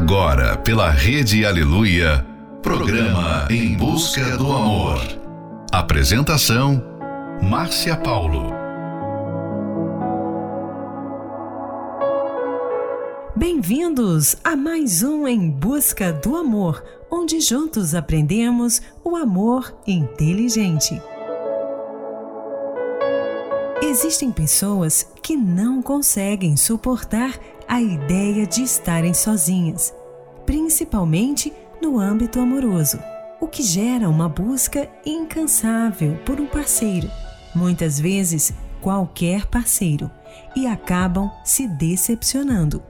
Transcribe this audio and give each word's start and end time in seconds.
Agora, 0.00 0.56
pela 0.56 0.88
Rede 0.90 1.44
Aleluia, 1.44 2.24
programa 2.62 3.48
Em 3.50 3.76
Busca 3.76 4.36
do 4.36 4.52
Amor. 4.52 5.00
Apresentação: 5.72 6.80
Márcia 7.42 7.96
Paulo. 7.96 8.52
Bem-vindos 13.34 14.36
a 14.44 14.54
mais 14.54 15.02
um 15.02 15.26
Em 15.26 15.50
Busca 15.50 16.12
do 16.12 16.36
Amor, 16.36 16.80
onde 17.10 17.40
juntos 17.40 17.92
aprendemos 17.92 18.80
o 19.02 19.16
amor 19.16 19.76
inteligente. 19.84 21.02
Existem 23.82 24.30
pessoas 24.30 25.10
que 25.20 25.36
não 25.36 25.82
conseguem 25.82 26.56
suportar 26.56 27.32
a 27.68 27.82
ideia 27.82 28.46
de 28.46 28.62
estarem 28.62 29.12
sozinhas, 29.12 29.94
principalmente 30.46 31.52
no 31.82 32.00
âmbito 32.00 32.40
amoroso, 32.40 32.98
o 33.38 33.46
que 33.46 33.62
gera 33.62 34.08
uma 34.08 34.26
busca 34.26 34.88
incansável 35.04 36.16
por 36.24 36.40
um 36.40 36.46
parceiro, 36.46 37.10
muitas 37.54 38.00
vezes 38.00 38.54
qualquer 38.80 39.46
parceiro, 39.46 40.10
e 40.56 40.66
acabam 40.66 41.30
se 41.44 41.68
decepcionando. 41.68 42.82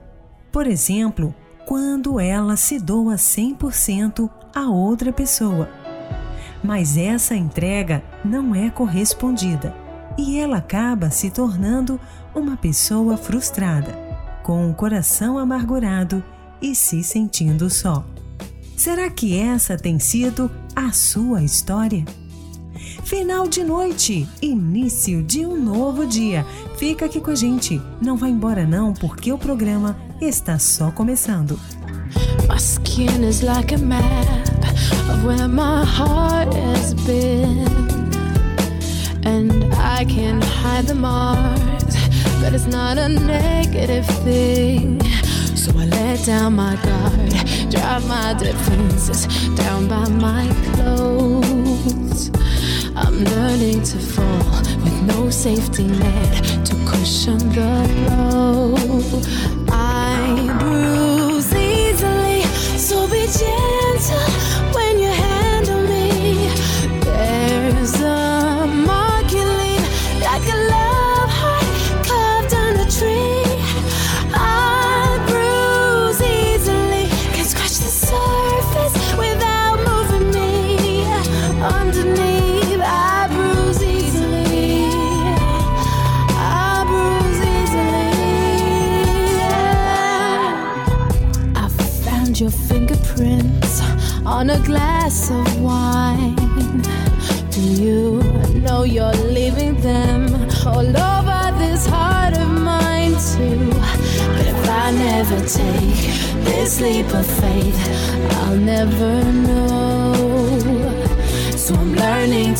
Por 0.49 0.65
exemplo, 0.65 1.35
quando 1.65 2.17
ela 2.17 2.55
se 2.55 2.79
doa 2.79 3.15
100% 3.15 4.29
a 4.55 4.69
outra 4.69 5.11
pessoa. 5.11 5.69
Mas 6.63 6.95
essa 6.97 7.35
entrega 7.35 8.01
não 8.23 8.55
é 8.55 8.69
correspondida 8.69 9.75
e 10.17 10.39
ela 10.39 10.57
acaba 10.57 11.09
se 11.09 11.29
tornando 11.29 11.99
uma 12.33 12.57
pessoa 12.57 13.15
frustrada 13.17 14.08
com 14.49 14.67
o 14.67 14.73
coração 14.73 15.37
amargurado 15.37 16.23
e 16.59 16.73
se 16.73 17.03
sentindo 17.03 17.69
só. 17.69 18.03
Será 18.75 19.07
que 19.07 19.37
essa 19.37 19.77
tem 19.77 19.99
sido 19.99 20.49
a 20.75 20.91
sua 20.91 21.43
história? 21.43 22.03
Final 23.03 23.47
de 23.47 23.63
noite, 23.63 24.27
início 24.41 25.21
de 25.21 25.45
um 25.45 25.55
novo 25.55 26.07
dia. 26.07 26.43
Fica 26.77 27.05
aqui 27.05 27.21
com 27.21 27.29
a 27.29 27.35
gente. 27.35 27.79
Não 28.01 28.17
vá 28.17 28.27
embora 28.27 28.65
não, 28.65 28.91
porque 28.91 29.31
o 29.31 29.37
programa 29.37 29.95
está 30.19 30.57
só 30.57 30.89
começando. 30.89 31.59
My 32.49 32.57
skin 32.57 33.23
is 33.23 33.41
like 33.41 33.75
a 33.75 33.77
map 33.77 34.01
of 35.11 35.27
where 35.27 35.47
my 35.47 35.85
heart 35.85 36.51
has 36.55 36.95
been. 37.05 37.67
And 39.23 39.71
I 39.75 40.05
can 40.05 40.41
hide 40.41 40.87
the 40.87 40.95
marks 40.95 42.08
but 42.39 42.53
it's 42.53 42.67
not 42.67 42.97
a 42.97 43.09
negative 43.09 44.05
thing. 44.23 45.01
So 45.55 45.71
I 45.77 45.85
let 45.85 46.25
down 46.25 46.55
my 46.55 46.75
guard, 46.77 47.31
drop 47.69 48.03
my 48.05 48.33
defenses 48.33 49.27
down 49.55 49.87
by 49.87 50.07
my 50.09 50.47
clothes. 50.73 52.31
I'm 52.95 53.23
learning 53.23 53.83
to 53.83 53.97
fall 53.99 54.61
with 54.83 55.01
no 55.03 55.29
safety 55.29 55.87
net 55.87 56.65
to 56.65 56.75
cushion 56.85 57.37
the 57.49 57.71
blow. 58.07 59.58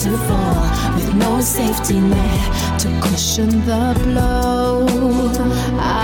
To 0.04 0.18
fall 0.30 0.96
with 0.96 1.14
no 1.16 1.42
safety 1.42 2.00
net 2.00 2.80
to 2.80 2.88
cushion 3.02 3.50
the 3.66 4.00
blow. 4.04 4.88
I 5.78 5.99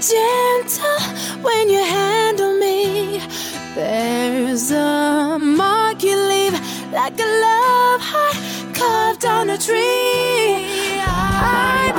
gentle 0.00 1.00
when 1.42 1.68
you 1.68 1.84
handle 1.84 2.54
me. 2.58 3.20
There's 3.74 4.70
a 4.70 5.38
mark 5.38 6.02
you 6.02 6.16
leave 6.16 6.54
like 6.90 7.18
a 7.20 7.30
love 7.46 8.00
heart 8.00 8.74
carved 8.74 9.26
on 9.26 9.50
a 9.50 9.58
tree. 9.58 11.00
I 11.04 11.89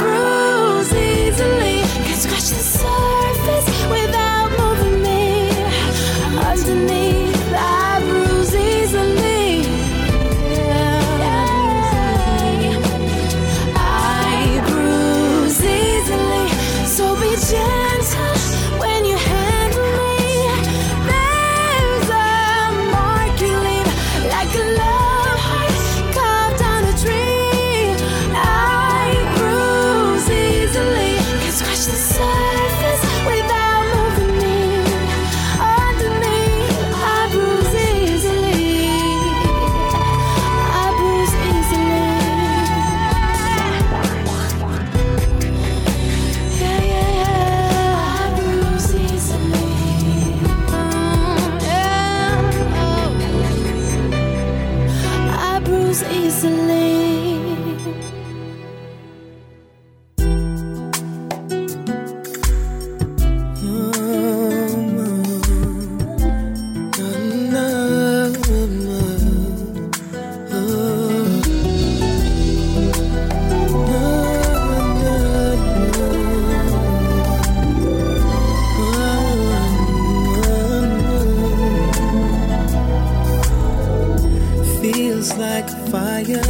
burns 85.21 85.37
like 85.37 85.69
fire 85.91 86.41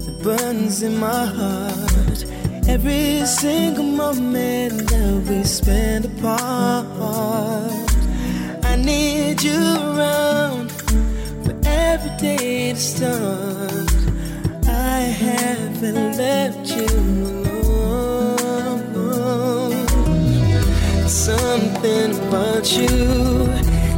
that 0.00 0.18
burns 0.22 0.82
in 0.82 0.98
my 1.00 1.24
heart. 1.26 2.24
Every 2.68 3.26
single 3.26 3.82
moment 3.82 4.88
that 4.88 5.26
we 5.28 5.42
spend 5.42 6.04
apart, 6.04 6.86
I 8.64 8.76
need 8.76 9.42
you 9.42 9.58
around 9.58 10.70
for 11.44 11.54
every 11.64 12.16
day 12.18 12.72
to 12.72 12.78
start. 12.78 13.92
I 14.68 15.00
haven't 15.24 16.16
left 16.16 16.68
you 16.70 16.86
alone. 18.94 19.88
Something 21.08 22.16
about 22.28 22.66
you, 22.76 22.88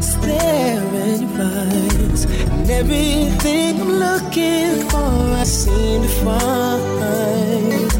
stare 0.00 0.94
in 1.05 1.20
your 1.23 1.43
eyes 1.43 2.48
and 2.70 2.91
everything 2.91 3.81
I'm 3.81 3.93
looking 3.93 4.88
for, 4.88 4.99
I 4.99 5.44
seem 5.44 6.03
to 6.03 6.09
find. 6.25 7.93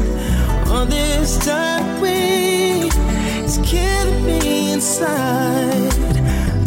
All 0.69 0.85
this 0.85 1.37
time 1.45 2.03
is 2.03 3.57
killing 3.63 4.25
me 4.25 4.73
inside. 4.73 6.17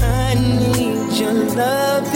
I 0.02 0.34
need 0.34 1.18
your 1.18 1.34
love 1.54 2.12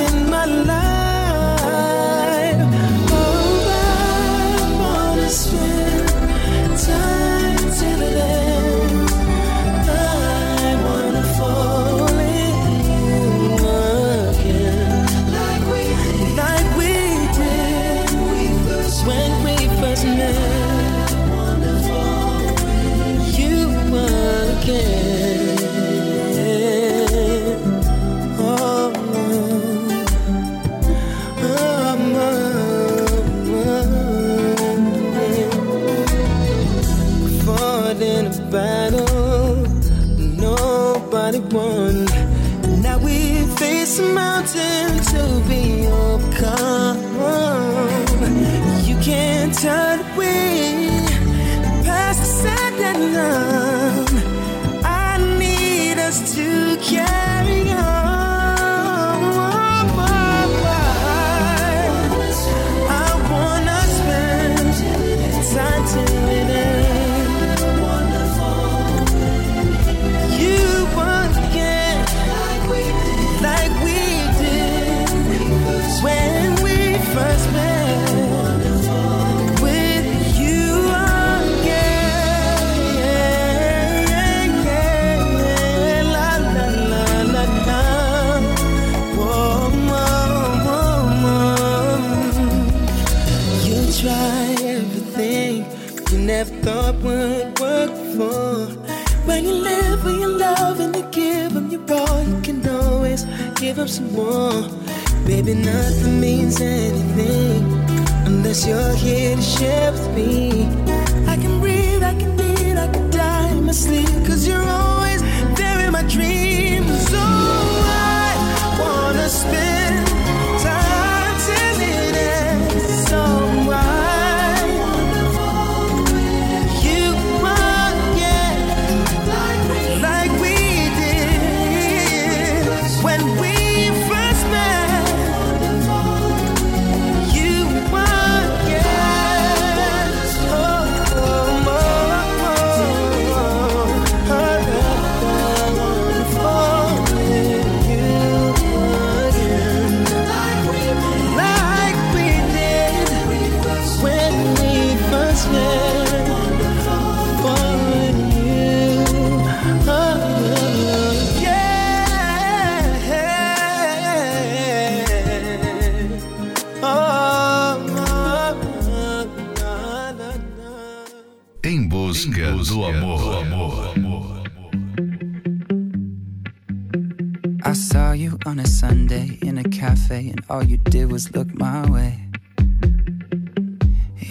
In 179.26 179.59
a 179.59 179.64
cafe, 179.64 180.28
and 180.28 180.40
all 180.49 180.62
you 180.62 180.76
did 180.76 181.11
was 181.11 181.35
look 181.35 181.52
my 181.52 181.88
way. 181.90 182.21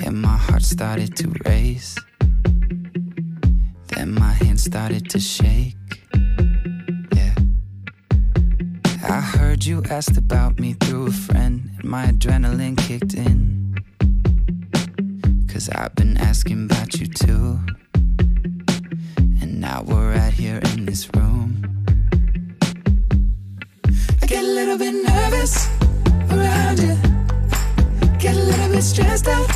And 0.05 0.21
my 0.21 0.37
heart 0.37 0.63
started 0.63 1.17
to 1.17 1.33
race. 1.45 1.97
Then 3.87 4.13
my 4.13 4.31
hands 4.31 4.63
started 4.63 5.09
to 5.09 5.19
shake. 5.19 5.75
Yeah. 7.13 7.35
I 9.03 9.19
heard 9.19 9.65
you 9.65 9.83
asked 9.89 10.17
about 10.17 10.59
me 10.59 10.73
through 10.73 11.07
a 11.07 11.11
friend, 11.11 11.71
and 11.77 11.89
my 11.89 12.05
adrenaline 12.05 12.77
kicked 12.77 13.15
in. 13.15 13.75
Cause 15.51 15.69
I've 15.69 15.95
been 15.95 16.15
asking 16.17 16.65
about 16.65 16.99
you 16.99 17.07
too. 17.07 17.59
And 19.17 19.59
now 19.59 19.83
we're 19.85 20.13
right 20.13 20.33
here 20.33 20.61
in 20.71 20.85
this 20.85 21.09
room. 21.13 21.64
A 24.45 24.47
little 24.47 24.77
bit 24.77 24.93
nervous 24.93 25.67
around 26.29 26.77
you. 26.79 26.95
Get 28.19 28.35
a 28.35 28.43
little 28.51 28.69
bit 28.69 28.83
stressed 28.83 29.27
out. 29.27 29.49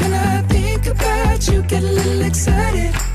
When 0.00 0.12
I 0.12 0.42
think 0.42 0.86
about 0.86 1.48
you, 1.48 1.62
get 1.62 1.82
a 1.82 1.92
little 1.92 2.22
excited. 2.22 3.07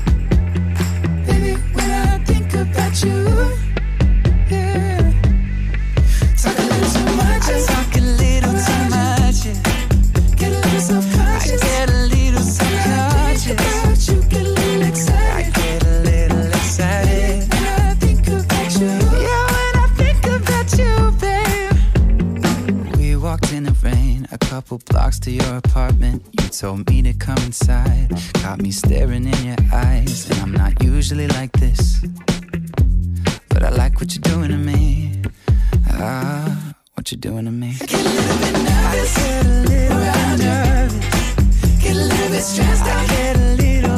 To 25.24 25.30
your 25.30 25.56
apartment. 25.56 26.22
You 26.38 26.48
told 26.48 26.90
me 26.90 27.00
to 27.00 27.14
come 27.14 27.38
inside, 27.38 28.10
got 28.42 28.60
me 28.60 28.70
staring 28.70 29.24
in 29.24 29.44
your 29.44 29.56
eyes, 29.72 30.28
and 30.28 30.38
I'm 30.40 30.52
not 30.52 30.82
usually 30.82 31.26
like 31.28 31.50
this, 31.52 32.04
but 33.48 33.62
I 33.62 33.70
like 33.70 34.00
what 34.00 34.14
you're 34.14 34.20
doing 34.20 34.50
to 34.50 34.58
me. 34.58 35.22
Ah, 35.88 36.74
what 36.92 37.10
you're 37.10 37.20
doing 37.20 37.46
to 37.46 37.50
me. 37.50 37.74
I 37.80 37.86
get 37.86 37.94
a 37.94 38.08
little 38.10 38.38
bit 38.38 38.52
nervous, 38.68 39.16
I 39.16 39.24
get 39.24 39.46
a 39.46 39.48
little 39.48 39.98
bit 40.04 40.44
nervous, 40.44 41.82
get 41.82 41.96
a 41.96 42.04
little 42.04 42.28
bit 42.28 42.42
stressed 42.42 42.84
out, 42.84 42.88
I 42.88 43.06
get 43.06 43.36
a 43.36 43.54
little 43.54 43.93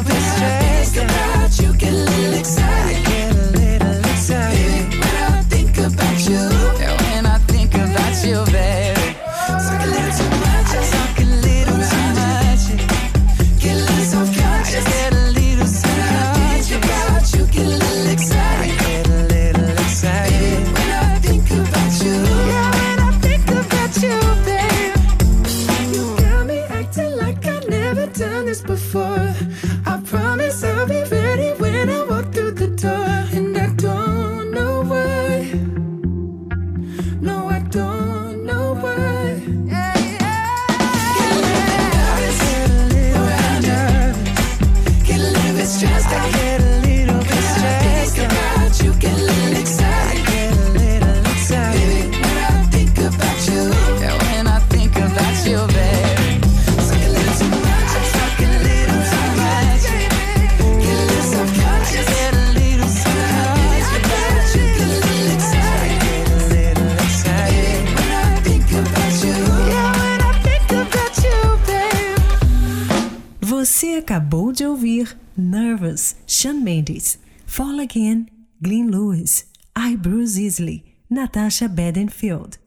Natasha 81.09 81.67
Bedingfield. 81.67 82.59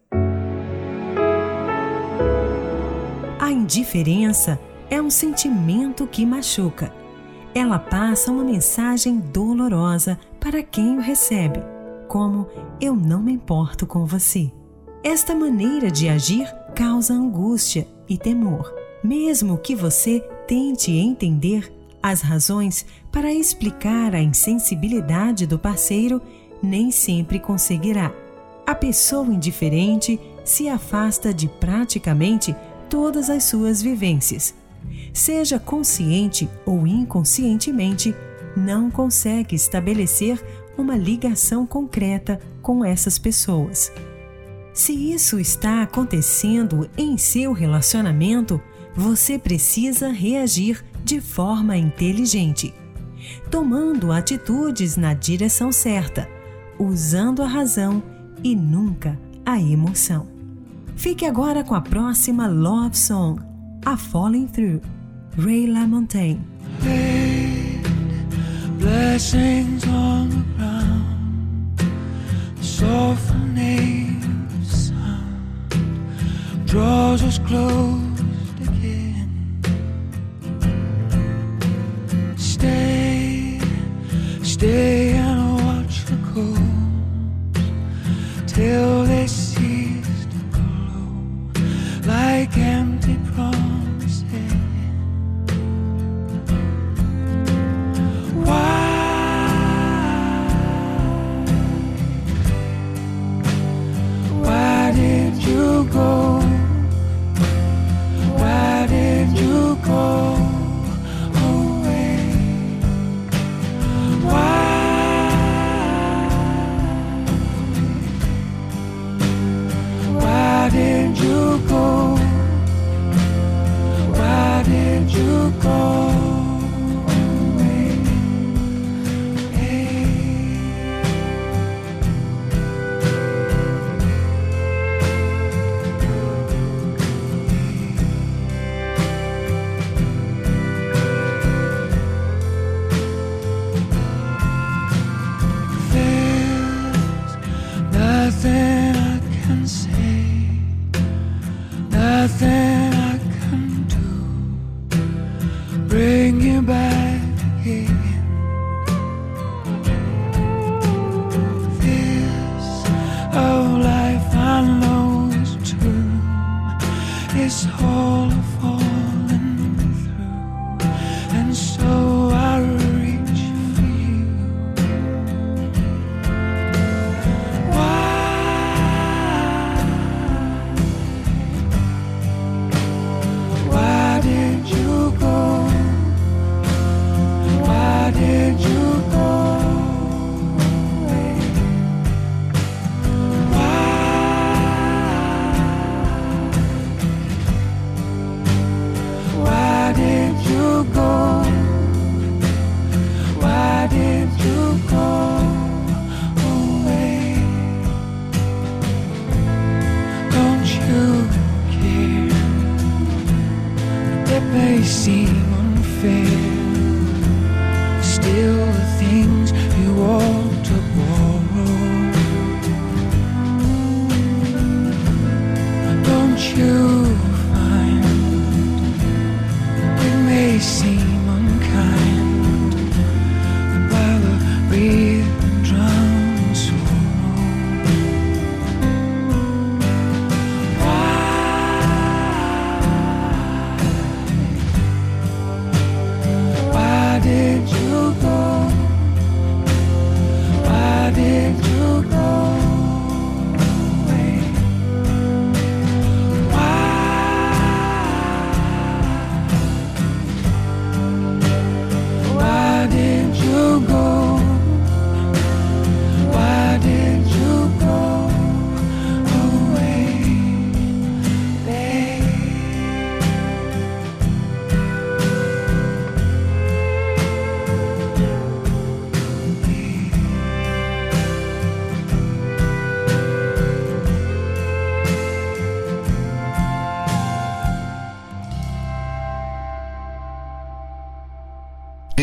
A 3.39 3.51
indiferença 3.51 4.61
é 4.89 5.01
um 5.01 5.11
sentimento 5.11 6.07
que 6.07 6.25
machuca. 6.25 6.95
Ela 7.55 7.79
passa 7.79 8.31
uma 8.31 8.45
mensagem 8.45 9.19
dolorosa 9.19 10.19
para 10.39 10.63
quem 10.63 10.99
o 10.99 11.01
recebe, 11.01 11.61
como 12.09 12.47
eu 12.81 12.95
não 12.95 13.21
me 13.21 13.33
importo 13.33 13.87
com 13.87 14.07
você. 14.07 14.53
Esta 15.03 15.35
maneira 15.35 15.91
de 15.91 16.09
agir 16.09 16.47
causa 16.77 17.13
angústia 17.13 17.89
e 18.09 18.17
temor, 18.17 18.73
mesmo 19.03 19.59
que 19.59 19.75
você 19.75 20.21
tente 20.47 20.93
entender 20.93 21.73
as 22.03 22.23
razões 22.23 22.87
para 23.13 23.33
explicar 23.33 24.15
a 24.15 24.23
insensibilidade 24.23 25.47
do 25.47 25.59
parceiro, 25.59 26.23
nem 26.63 26.91
sempre 26.91 27.39
conseguirá. 27.39 28.13
A 28.67 28.75
pessoa 28.75 29.27
indiferente 29.27 30.21
se 30.45 30.69
afasta 30.69 31.33
de 31.33 31.49
praticamente 31.49 32.55
todas 32.89 33.31
as 33.31 33.45
suas 33.45 33.83
vivências. 33.83 34.55
Seja 35.13 35.59
consciente 35.59 36.49
ou 36.65 36.87
inconscientemente, 36.87 38.15
não 38.57 38.91
consegue 38.91 39.55
estabelecer 39.55 40.43
uma 40.77 40.97
ligação 40.97 41.67
concreta 41.67 42.41
com 42.63 42.85
essas 42.85 43.19
pessoas. 43.19 43.93
Se 44.73 44.93
isso 44.93 45.39
está 45.39 45.83
acontecendo 45.83 46.89
em 46.97 47.19
seu 47.19 47.53
relacionamento, 47.53 48.61
você 48.95 49.39
precisa 49.39 50.09
reagir 50.09 50.85
de 51.05 51.21
forma 51.21 51.77
inteligente, 51.77 52.75
tomando 53.51 54.13
atitudes 54.13 54.97
na 54.97 55.15
direção 55.15 55.73
certa, 55.73 56.29
usando 56.81 57.43
a 57.43 57.47
razão 57.47 58.03
e 58.43 58.57
nunca 58.57 59.19
a 59.45 59.61
emoção. 59.61 60.27
Fique 60.97 61.27
agora 61.27 61.63
com 61.63 61.75
a 61.75 61.81
próxima 61.81 62.47
Love 62.47 62.97
Song, 62.97 63.41
A 63.85 63.97
Falling 63.97 64.47
Through, 64.47 64.81
Ray 65.37 65.67
LaMontagne. 65.67 66.41
Blessings 68.79 69.85
on 69.87 70.29
the 70.31 70.43
ground, 70.57 71.77
sound 74.73 75.21
draws 76.65 77.23
us 77.23 77.39
again. 78.59 79.29
Stay, 82.37 83.61
stay 84.43 85.20
till 88.61 89.10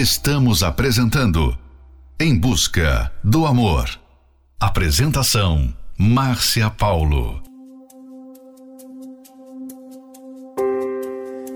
Estamos 0.10 0.64
apresentando 0.64 1.54
Em 2.18 2.34
Busca 2.40 3.12
do 3.22 3.46
Amor. 3.46 3.90
Apresentação 4.58 5.76
Márcia 5.98 6.70
Paulo. 6.70 7.43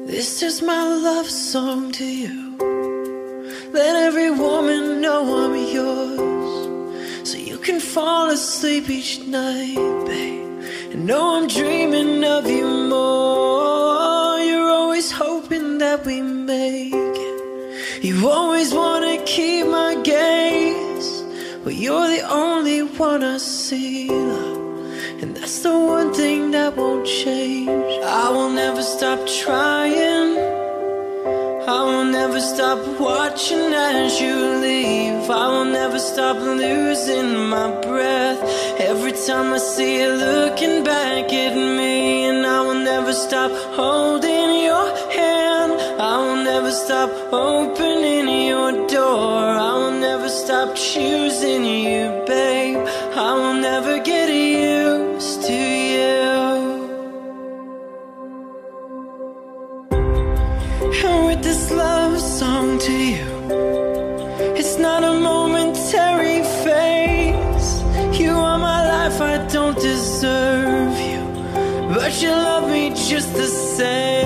This 0.05 0.41
is 0.41 0.61
my 0.61 0.83
love 1.01 1.29
song 1.29 1.93
to 1.93 2.03
you. 2.03 2.57
Let 3.71 3.95
every 3.95 4.31
woman 4.31 4.99
know 4.99 5.45
I'm 5.45 5.55
yours. 5.55 7.23
So 7.23 7.37
you 7.37 7.57
can 7.57 7.79
fall 7.79 8.31
asleep 8.31 8.89
each 8.89 9.21
night, 9.29 9.79
babe. 10.05 10.91
And 10.91 11.05
know 11.05 11.37
I'm 11.37 11.47
dreaming 11.47 12.25
of 12.25 12.45
you 12.49 12.67
more. 12.89 14.41
You're 14.41 14.69
always 14.69 15.09
hoping 15.09 15.77
that 15.77 16.05
we 16.05 16.21
make. 16.21 17.10
You 18.01 18.27
always 18.31 18.73
wanna 18.73 19.21
keep 19.25 19.67
my 19.67 19.93
gaze. 20.01 21.21
But 21.63 21.75
you're 21.75 22.07
the 22.07 22.23
only 22.27 22.81
one 22.81 23.23
I 23.23 23.37
see. 23.37 24.09
And 25.21 25.35
that's 25.37 25.59
the 25.59 25.77
one 25.77 26.11
thing 26.11 26.49
that 26.49 26.75
won't 26.75 27.05
change. 27.05 27.93
I 28.03 28.27
will 28.31 28.49
never 28.49 28.81
stop 28.81 29.19
trying. 29.27 30.35
I 31.75 31.83
will 31.89 32.05
never 32.05 32.41
stop 32.41 32.79
watching 32.99 33.71
as 33.71 34.19
you 34.19 34.35
leave. 34.65 35.29
I 35.29 35.47
will 35.49 35.65
never 35.65 35.99
stop 35.99 36.37
losing 36.37 37.49
my 37.49 37.69
breath. 37.81 38.41
Every 38.79 39.11
time 39.11 39.53
I 39.53 39.59
see 39.59 40.01
you 40.01 40.09
looking 40.09 40.83
back 40.83 41.31
at 41.31 41.53
me, 41.55 42.25
and 42.25 42.47
I 42.47 42.61
will 42.61 42.83
never 42.93 43.13
stop 43.13 43.51
holding 43.75 44.30
never 46.71 46.85
stop 46.85 47.33
opening 47.33 48.47
your 48.47 48.87
door. 48.87 49.43
I 49.43 49.73
will 49.73 49.99
never 49.99 50.29
stop 50.29 50.73
choosing 50.75 51.65
you, 51.65 52.23
babe. 52.25 52.87
I 53.13 53.33
will 53.33 53.55
never 53.55 53.99
get 53.99 54.29
used 54.29 55.41
to 55.47 55.59
you. 55.95 56.31
And 61.03 61.25
with 61.27 61.43
this 61.43 61.71
love 61.71 62.19
song 62.21 62.79
to 62.79 62.93
you, 62.93 63.31
it's 64.55 64.77
not 64.77 65.03
a 65.03 65.13
momentary 65.13 66.41
phase. 66.63 67.69
You 68.17 68.31
are 68.31 68.57
my 68.57 68.81
life, 68.95 69.19
I 69.19 69.45
don't 69.47 69.77
deserve 69.77 70.95
you, 71.11 71.23
but 71.93 72.21
you 72.21 72.29
love 72.29 72.69
me 72.71 72.89
just 72.91 73.33
the 73.33 73.47
same. 73.47 74.20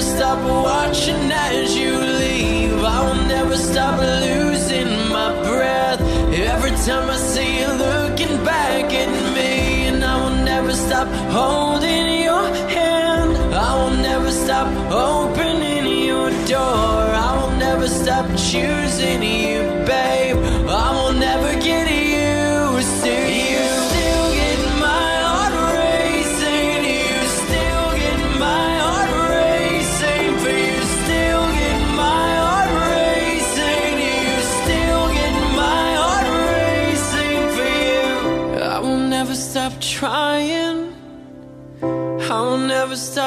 Never 0.00 0.16
stop 0.16 0.64
watching 0.64 1.30
as 1.30 1.76
you 1.76 1.92
leave. 1.98 2.82
I 2.82 3.04
will 3.04 3.26
never 3.26 3.56
stop 3.56 4.00
losing 4.00 4.88
my 5.10 5.30
breath. 5.42 6.00
Every 6.32 6.70
time 6.70 7.10
I 7.10 7.16
see 7.16 7.60
you 7.60 7.68
looking 7.68 8.42
back 8.44 8.92
at 8.92 9.34
me, 9.34 9.88
and 9.88 10.02
I 10.02 10.16
will 10.22 10.44
never 10.44 10.72
stop 10.72 11.08
holding 11.30 12.22
your 12.22 12.46
hand. 12.68 13.36
I 13.54 13.74
will 13.74 13.96
never 13.96 14.30
stop 14.30 14.68
opening 14.90 16.06
your 16.06 16.30
door. 16.46 17.02
I 17.26 17.30
will 17.38 17.56
never 17.58 17.86
stop 17.86 18.26
choosing 18.36 19.22
you, 19.22 19.60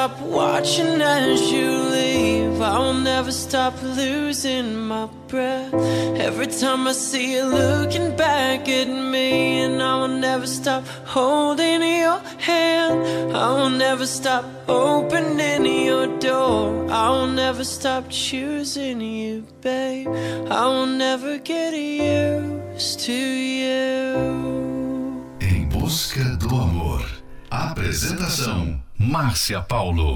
stop 0.04 0.20
watching 0.20 1.00
as 1.00 1.50
you 1.50 1.70
leave. 1.96 2.60
I 2.60 2.78
will 2.78 3.00
never 3.12 3.32
stop 3.32 3.74
losing 3.82 4.76
my 4.76 5.06
breath. 5.28 5.72
Every 6.28 6.46
time 6.46 6.86
I 6.86 6.92
see 6.92 7.36
you 7.36 7.44
looking 7.44 8.14
back 8.14 8.68
at 8.68 8.86
me, 8.86 9.62
and 9.62 9.82
I 9.82 9.96
will 10.00 10.16
never 10.28 10.46
stop 10.46 10.86
holding 11.06 11.82
your 11.82 12.18
hand. 12.38 13.32
I 13.34 13.48
will 13.56 13.70
never 13.70 14.04
stop 14.04 14.44
opening 14.68 15.64
your 15.86 16.06
door. 16.18 16.86
I 16.90 17.08
will 17.08 17.32
never 17.42 17.64
stop 17.64 18.04
choosing 18.10 19.00
you, 19.00 19.46
babe. 19.62 20.08
I 20.50 20.66
will 20.66 20.92
never 21.06 21.38
get 21.38 21.72
used 21.72 23.00
to 23.06 23.20
you. 23.64 25.24
Em 25.40 25.66
Busca 25.66 26.24
do 26.36 26.54
Amor. 26.54 27.24
Apresentação 27.50 28.82
Márcia 29.04 29.60
Paulo. 29.60 30.14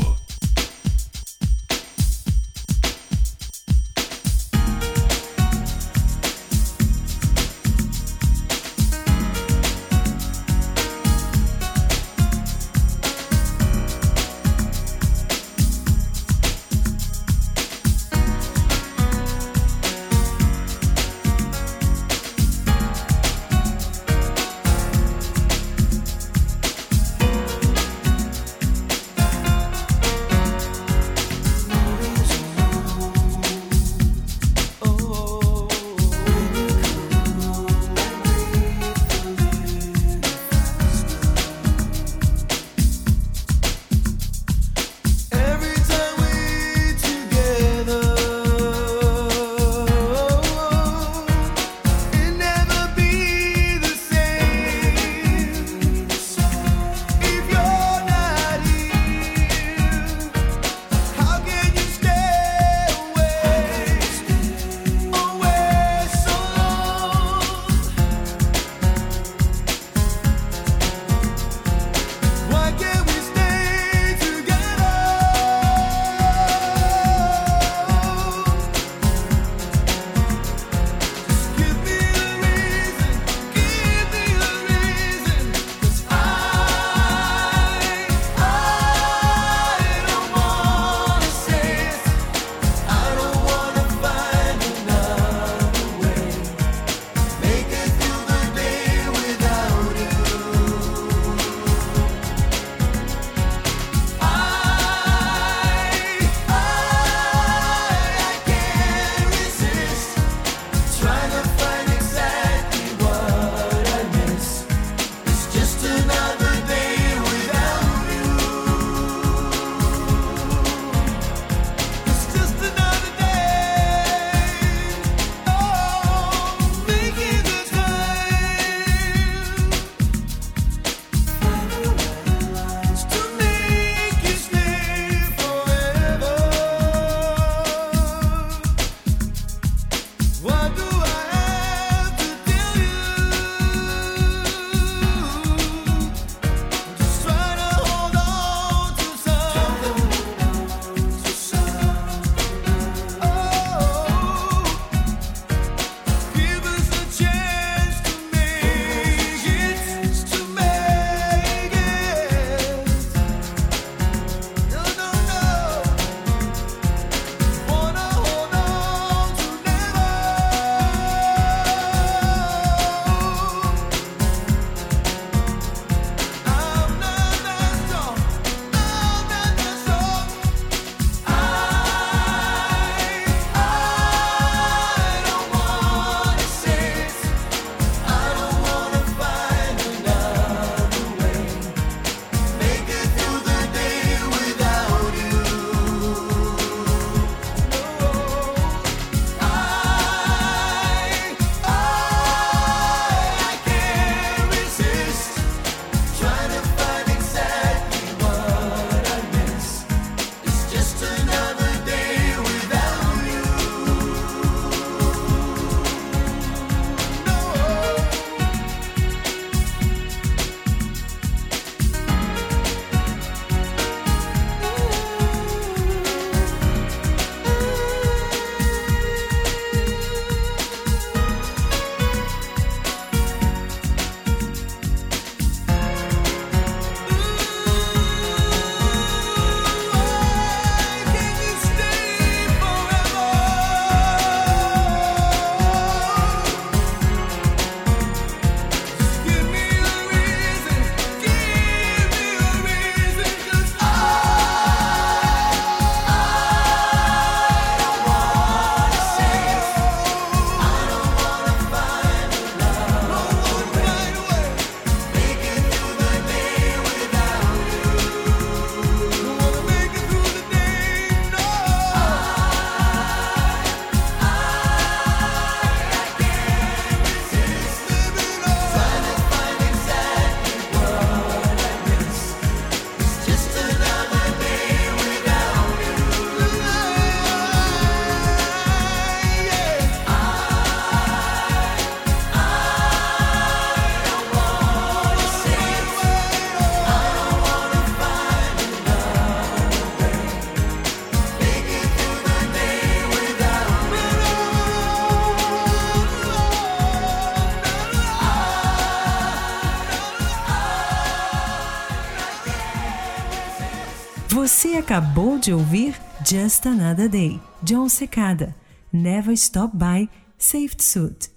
Acabou 314.98 315.38
de 315.38 315.52
ouvir 315.52 315.94
Just 316.26 316.66
Another 316.66 317.08
Day, 317.08 317.40
John 317.62 317.88
Secada, 317.88 318.52
Never 318.92 319.32
Stop 319.34 319.76
By, 319.76 320.10
Saved 320.36 320.82
Suit. 320.82 321.30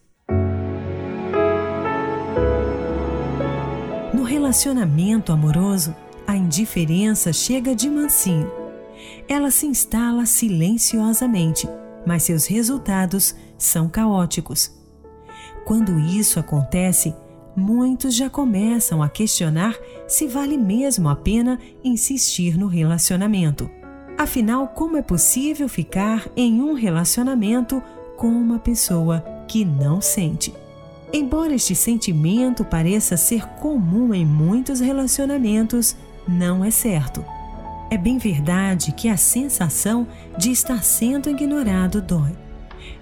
No 4.15 4.23
relacionamento 4.23 5.31
amoroso, 5.31 5.95
a 6.25 6.35
indiferença 6.35 7.31
chega 7.31 7.75
de 7.75 7.87
mansinho. 7.87 8.51
Ela 9.29 9.51
se 9.51 9.67
instala 9.67 10.25
silenciosamente, 10.25 11.69
mas 12.03 12.23
seus 12.23 12.47
resultados 12.47 13.35
são 13.59 13.87
caóticos. 13.87 14.71
Quando 15.65 15.99
isso 15.99 16.39
acontece, 16.39 17.13
muitos 17.61 18.15
já 18.15 18.29
começam 18.29 19.01
a 19.03 19.07
questionar 19.07 19.77
se 20.07 20.27
vale 20.27 20.57
mesmo 20.57 21.07
a 21.07 21.15
pena 21.15 21.59
insistir 21.83 22.57
no 22.57 22.67
relacionamento. 22.67 23.69
Afinal, 24.17 24.67
como 24.67 24.97
é 24.97 25.01
possível 25.01 25.69
ficar 25.69 26.27
em 26.35 26.61
um 26.61 26.73
relacionamento 26.73 27.81
com 28.17 28.27
uma 28.27 28.59
pessoa 28.59 29.21
que 29.47 29.63
não 29.63 30.01
sente? 30.01 30.53
Embora 31.13 31.53
este 31.53 31.75
sentimento 31.75 32.63
pareça 32.63 33.17
ser 33.17 33.45
comum 33.59 34.13
em 34.13 34.25
muitos 34.25 34.79
relacionamentos, 34.79 35.95
não 36.27 36.63
é 36.63 36.71
certo. 36.71 37.23
É 37.89 37.97
bem 37.97 38.17
verdade 38.17 38.93
que 38.93 39.09
a 39.09 39.17
sensação 39.17 40.07
de 40.37 40.51
estar 40.51 40.83
sendo 40.83 41.29
ignorado 41.29 42.01
dói. 42.01 42.35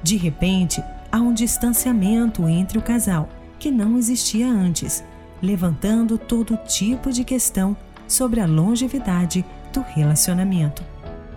De 0.02 0.18
repente, 0.18 0.84
há 1.12 1.20
um 1.20 1.34
distanciamento 1.34 2.48
entre 2.48 2.78
o 2.78 2.82
casal 2.82 3.30
que 3.60 3.70
não 3.70 3.98
existia 3.98 4.48
antes, 4.48 5.04
levantando 5.42 6.18
todo 6.18 6.58
tipo 6.58 7.12
de 7.12 7.24
questão 7.24 7.76
sobre 8.08 8.40
a 8.40 8.48
longevidade 8.48 9.46
do 9.72 9.82
relacionamento. 9.82 10.84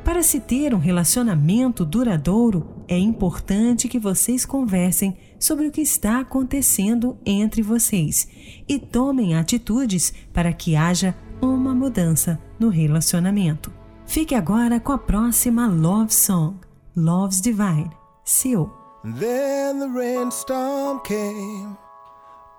Para 0.05 0.23
se 0.23 0.41
ter 0.41 0.75
um 0.75 0.79
relacionamento 0.79 1.85
duradouro, 1.85 2.67
é 2.89 2.99
importante 2.99 3.89
que 3.89 3.99
vocês 3.99 4.45
conversem 4.45 5.17
sobre 5.39 5.67
o 5.67 5.71
que 5.71 5.81
está 5.81 6.21
acontecendo 6.21 7.17
entre 7.25 7.63
vocês 7.63 8.27
e 8.69 8.79
tomem 8.79 9.37
atitudes 9.37 10.13
para 10.33 10.53
que 10.53 10.75
haja 10.75 11.15
uma 11.41 11.75
mudança 11.75 12.39
no 12.59 12.69
relacionamento. 12.69 13.73
Fique 14.07 14.35
agora 14.35 14.81
com 14.81 14.93
a 14.93 14.99
próxima 14.99 15.67
Love 15.67 16.13
Song, 16.13 16.57
Love's 16.97 17.41
Divine, 17.41 17.91
seu. 18.25 18.71
Then 19.05 19.81
the 19.81 19.89
rainstorm 19.89 21.01
came 21.05 21.77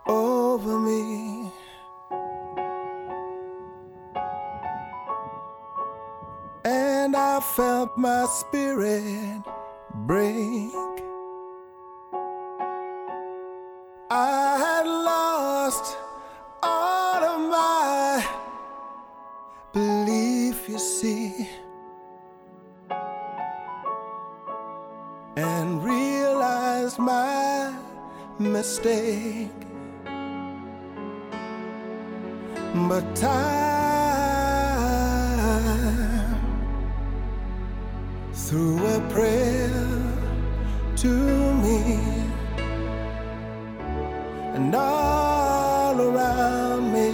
over 0.05 0.79
me. 0.79 1.51
And 6.65 7.15
I 7.15 7.39
felt 7.39 7.97
my 7.97 8.25
spirit 8.25 9.43
break. 9.93 10.71
I 14.09 14.57
had 14.65 14.85
lost 14.85 15.97
all 16.61 17.23
of 17.23 17.49
my 17.49 18.25
belief, 19.73 20.69
you 20.69 20.77
see, 20.77 21.49
and 25.35 25.83
realized 25.83 26.99
my 26.99 27.73
mistake. 28.39 29.62
But 32.75 33.15
time 33.15 33.53
through 38.33 38.83
a 38.85 38.99
prayer 39.09 39.69
to 40.97 41.07
me, 41.07 41.99
and 44.55 44.73
all 44.75 46.01
around 46.01 46.91
me 46.91 47.11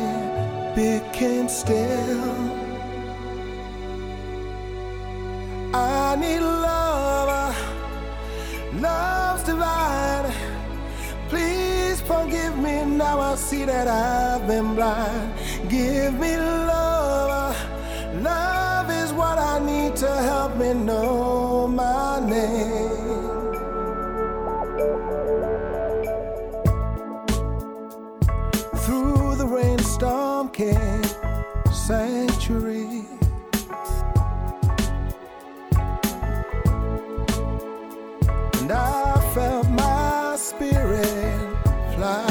became 0.75 1.49
still. 1.49 2.23
I 5.75 6.15
need 6.15 6.39
love, 6.39 7.53
love's 8.75 9.43
divine. 9.43 10.33
Please 11.27 11.99
forgive 12.01 12.57
me 12.57 12.85
now. 12.85 13.19
I 13.19 13.35
see 13.35 13.65
that 13.65 13.87
I've 13.87 14.47
been 14.47 14.73
blind. 14.73 15.33
Give 15.69 16.15
me 16.19 16.35
love. 16.35 17.55
Love 18.23 18.89
is 18.89 19.13
what 19.13 19.37
I 19.37 19.59
need 19.59 19.95
to 19.97 20.07
help 20.07 20.57
me 20.57 20.73
know 20.73 21.67
my 21.67 22.19
name. 22.19 22.89
Through 28.77 29.35
the 29.35 29.45
rainstorm 29.45 30.49
came 30.49 31.03
sanctuary. 31.71 33.05
And 38.59 38.71
I 38.71 39.31
felt 39.35 39.69
my 39.69 40.35
spirit 40.35 41.39
fly. 41.95 42.28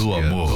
do 0.00 0.14
amor. 0.14 0.49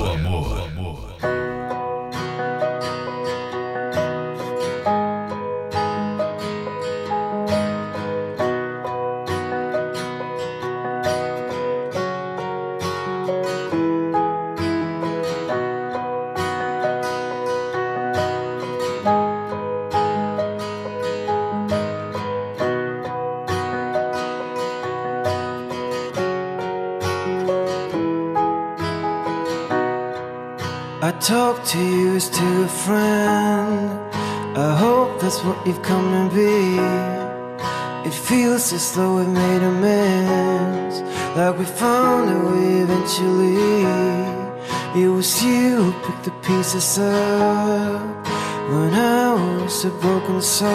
It 44.96 45.08
was 45.08 45.42
you 45.42 45.82
who 45.82 45.92
picked 46.06 46.22
the 46.22 46.30
pieces 46.46 47.00
up 47.00 48.26
when 48.70 48.94
I 48.94 49.34
was 49.34 49.84
a 49.84 49.90
broken 49.90 50.40
soul, 50.40 50.70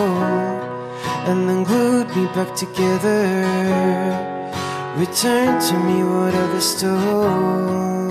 and 1.29 1.47
then 1.47 1.63
glued 1.63 2.13
me 2.13 2.25
back 2.35 2.53
together. 2.53 3.45
Return 4.97 5.61
to 5.61 5.79
me 5.87 6.03
what 6.03 6.35
others 6.35 6.65
stole. 6.65 8.09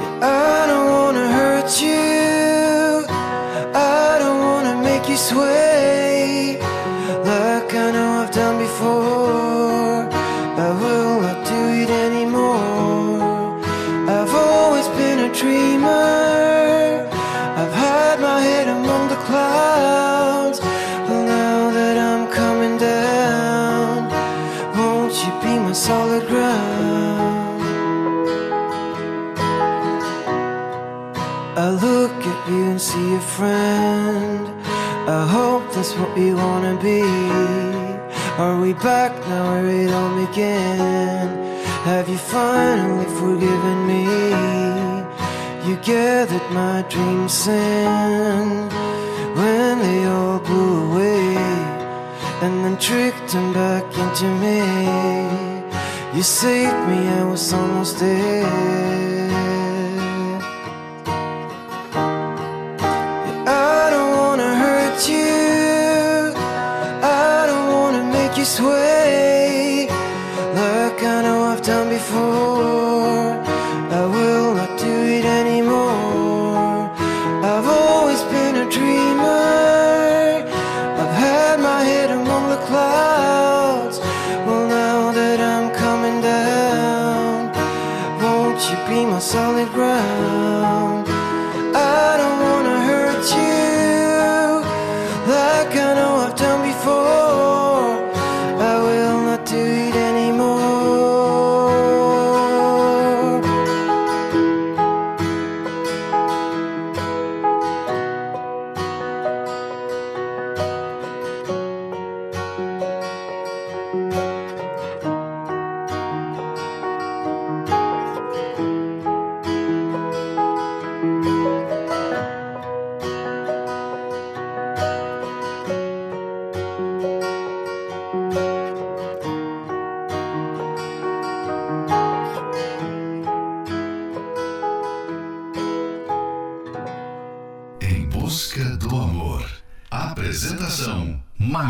Yeah, 0.00 0.18
I 0.22 0.66
don't 0.70 0.88
wanna 0.96 1.26
hurt 1.38 1.70
you. 1.82 3.04
I 3.74 4.16
don't 4.18 4.40
wanna 4.40 4.82
make 4.82 5.06
you 5.06 5.18
sweat. 5.18 5.65
we 38.66 38.72
back, 38.72 39.12
now 39.28 39.52
where 39.52 39.66
it 39.66 39.92
all 39.92 40.18
again 40.28 41.28
Have 41.84 42.08
you 42.08 42.18
finally 42.18 43.04
forgiven 43.20 43.78
me? 43.86 44.02
You 45.66 45.76
gathered 45.84 46.48
my 46.50 46.82
dreams 46.88 47.46
in 47.46 48.68
When 49.38 49.78
they 49.78 50.06
all 50.06 50.40
blew 50.40 50.90
away 50.90 51.36
And 52.42 52.64
then 52.64 52.76
tricked 52.78 53.28
them 53.32 53.52
back 53.52 53.86
into 54.04 54.26
me 54.44 54.58
You 56.16 56.22
saved 56.24 56.80
me, 56.88 56.98
I 57.20 57.22
was 57.24 57.52
almost 57.52 58.00
dead. 58.00 59.05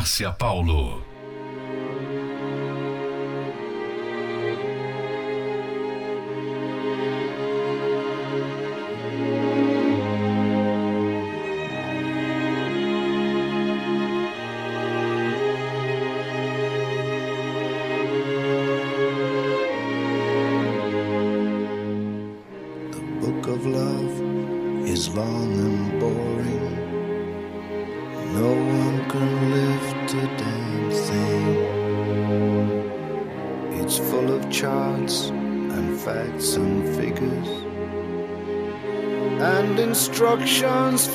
Márcia 0.06 0.30
Paulo. 0.30 1.15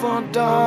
For 0.01 0.19
door. 0.31 0.60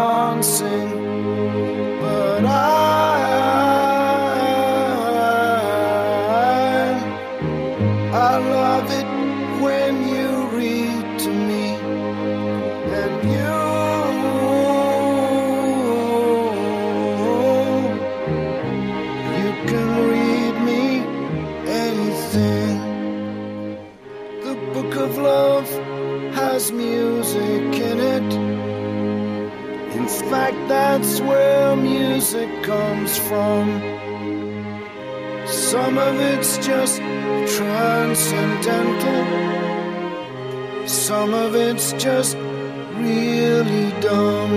Just 42.05 42.37
really 42.37 43.91
dumb. 44.03 44.53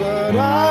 But 0.00 0.36
I 0.36 0.67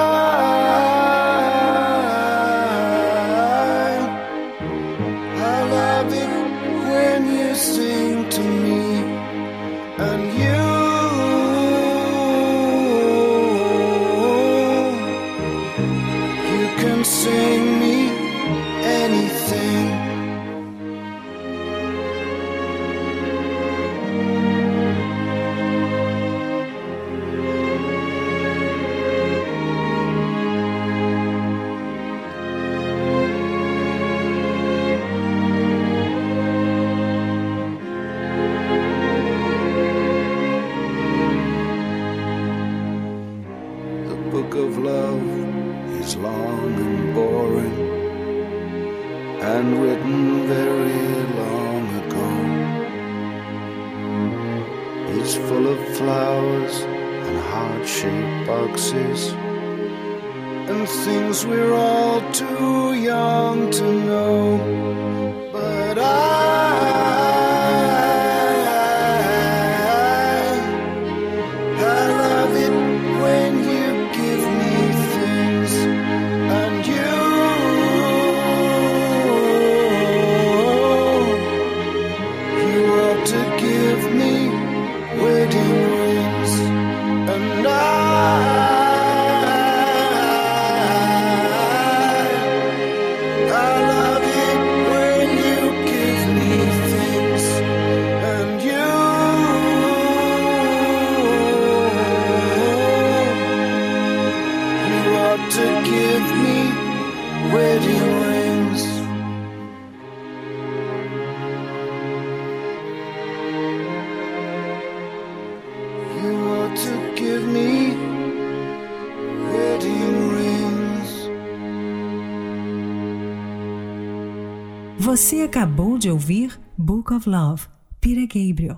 Você 125.08 125.40
acabou 125.40 125.98
de 125.98 126.12
ouvir 126.12 126.60
Book 126.78 127.14
of 127.14 127.30
Love, 127.30 127.66
Peter 128.02 128.28
Gabriel. 128.28 128.78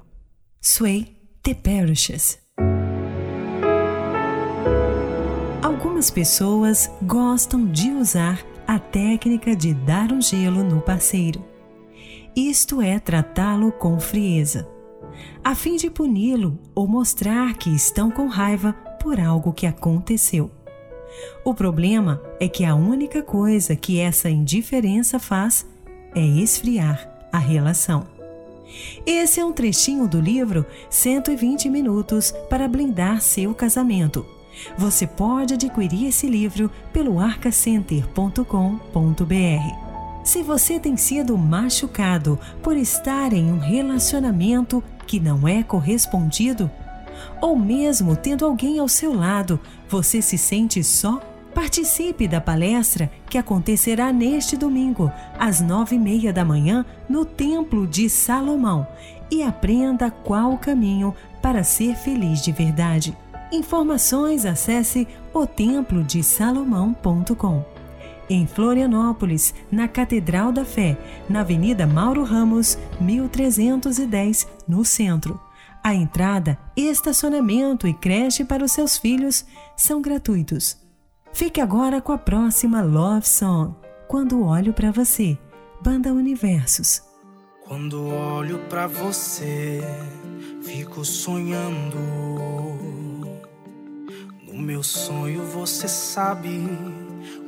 Sway, 0.61 1.17
The 1.41 1.55
Parishes. 1.55 2.37
Algumas 5.63 6.11
pessoas 6.11 6.87
gostam 7.01 7.65
de 7.65 7.89
usar 7.89 8.45
a 8.67 8.77
técnica 8.77 9.55
de 9.55 9.73
dar 9.73 10.11
um 10.11 10.21
gelo 10.21 10.63
no 10.63 10.79
parceiro. 10.81 11.43
Isto 12.35 12.79
é 12.79 12.99
tratá-lo 12.99 13.71
com 13.71 13.99
frieza, 13.99 14.69
a 15.43 15.55
fim 15.55 15.77
de 15.77 15.89
puni-lo 15.89 16.59
ou 16.75 16.87
mostrar 16.87 17.55
que 17.55 17.71
estão 17.71 18.11
com 18.11 18.27
raiva 18.27 18.73
por 19.01 19.19
algo 19.19 19.51
que 19.51 19.65
aconteceu. 19.65 20.51
O 21.43 21.55
problema 21.55 22.21
é 22.39 22.47
que 22.47 22.63
a 22.63 22.75
única 22.75 23.23
coisa 23.23 23.75
que 23.75 23.99
essa 23.99 24.29
indiferença 24.29 25.17
faz 25.17 25.65
é 26.15 26.25
esfriar 26.25 27.07
a 27.31 27.37
relação. 27.37 28.07
Esse 29.05 29.39
é 29.39 29.45
um 29.45 29.51
trechinho 29.51 30.07
do 30.07 30.19
livro 30.19 30.65
120 30.89 31.69
Minutos 31.69 32.33
para 32.49 32.67
Blindar 32.67 33.21
Seu 33.21 33.53
Casamento. 33.55 34.25
Você 34.77 35.07
pode 35.07 35.53
adquirir 35.53 36.07
esse 36.07 36.27
livro 36.27 36.69
pelo 36.91 37.19
arcacenter.com.br. 37.19 39.89
Se 40.23 40.43
você 40.43 40.79
tem 40.79 40.97
sido 40.97 41.37
machucado 41.37 42.37
por 42.61 42.77
estar 42.77 43.33
em 43.33 43.51
um 43.51 43.57
relacionamento 43.57 44.83
que 45.07 45.19
não 45.19 45.47
é 45.47 45.63
correspondido, 45.63 46.69
ou 47.41 47.57
mesmo 47.57 48.15
tendo 48.15 48.45
alguém 48.45 48.77
ao 48.79 48.87
seu 48.87 49.13
lado, 49.13 49.59
você 49.87 50.21
se 50.21 50.37
sente 50.37 50.83
só 50.83 51.19
Participe 51.59 52.25
da 52.25 52.39
palestra 52.39 53.11
que 53.29 53.37
acontecerá 53.37 54.13
neste 54.13 54.55
domingo, 54.55 55.11
às 55.37 55.59
nove 55.59 55.97
e 55.97 55.99
meia 55.99 56.31
da 56.31 56.45
manhã, 56.45 56.85
no 57.09 57.25
Templo 57.25 57.85
de 57.85 58.09
Salomão 58.09 58.87
e 59.29 59.43
aprenda 59.43 60.09
qual 60.09 60.53
o 60.53 60.57
caminho 60.57 61.13
para 61.41 61.61
ser 61.65 61.97
feliz 61.97 62.41
de 62.41 62.53
verdade. 62.53 63.13
Informações 63.51 64.45
acesse 64.45 65.05
otemplodesalomão.com. 65.33 67.65
Em 68.29 68.47
Florianópolis, 68.47 69.53
na 69.69 69.89
Catedral 69.89 70.53
da 70.53 70.63
Fé, 70.63 70.97
na 71.29 71.41
Avenida 71.41 71.85
Mauro 71.85 72.23
Ramos, 72.23 72.77
1310, 73.01 74.47
no 74.65 74.85
centro. 74.85 75.37
A 75.83 75.93
entrada, 75.93 76.57
estacionamento 76.73 77.85
e 77.85 77.93
creche 77.93 78.45
para 78.45 78.63
os 78.63 78.71
seus 78.71 78.97
filhos 78.97 79.45
são 79.75 80.01
gratuitos. 80.01 80.87
Fique 81.33 81.61
agora 81.61 82.01
com 82.01 82.11
a 82.11 82.17
próxima 82.17 82.81
Love 82.81 83.27
Song, 83.27 83.73
Quando 84.07 84.43
Olho 84.43 84.73
para 84.73 84.91
Você, 84.91 85.37
Banda 85.81 86.13
Universos. 86.13 87.01
Quando 87.69 88.07
olho 88.07 88.57
para 88.67 88.87
você, 88.87 89.79
fico 90.63 91.05
sonhando. 91.05 91.99
No 94.47 94.57
meu 94.57 94.81
sonho 94.81 95.45
você 95.45 95.87
sabe 95.87 96.67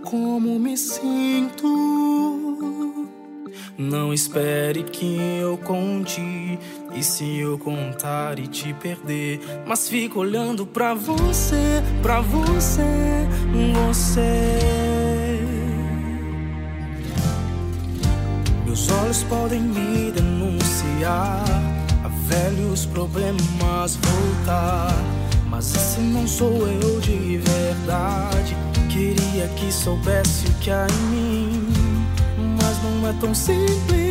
como 0.04 0.60
me 0.60 0.78
sinto. 0.78 1.68
Não 3.76 4.14
espere 4.14 4.84
que 4.84 5.18
eu 5.42 5.58
conte. 5.58 6.22
E 6.94 7.04
se 7.04 7.40
eu 7.40 7.58
contar 7.58 8.38
e 8.38 8.48
te 8.48 8.74
perder? 8.74 9.40
Mas 9.66 9.88
fico 9.88 10.20
olhando 10.20 10.66
pra 10.66 10.94
você, 10.94 11.82
pra 12.02 12.22
você, 12.22 12.82
você. 13.88 14.60
Meus 18.66 18.90
olhos 18.92 19.24
podem 19.24 19.62
me 19.62 20.12
denunciar. 20.12 21.46
A 22.04 22.08
velhos 22.28 22.86
problemas 22.86 23.98
voltar. 23.98 24.94
Mas 25.50 25.74
esse 25.74 26.02
não 26.02 26.28
sou 26.28 26.68
eu 26.68 27.00
de 27.00 27.38
verdade. 27.38 28.56
Queria 28.90 29.48
que 29.56 29.72
soubesse 29.72 30.48
o 30.48 30.54
que 30.56 30.70
há 30.70 30.86
em 30.88 31.16
mim 31.16 31.72
mas 32.62 32.84
não 32.84 33.10
é 33.10 33.14
tão 33.14 33.34
simples 33.34 34.11